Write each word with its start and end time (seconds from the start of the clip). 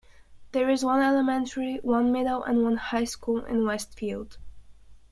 There 0.51 0.67
is 0.67 0.83
one 0.83 0.99
elementary, 1.03 1.75
one 1.83 2.11
middle, 2.11 2.41
and 2.43 2.63
one 2.63 2.77
high 2.77 3.03
school 3.03 3.45
in 3.45 3.67
Westfield. 3.67 4.39